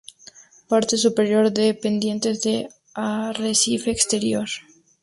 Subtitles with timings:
[0.67, 4.49] Parte superior de pendientes de arrecife exterior.